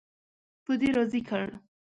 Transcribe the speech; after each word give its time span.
په 0.65 0.73
دې 0.79 0.89
راضي 0.97 1.21
کړ. 1.29 1.45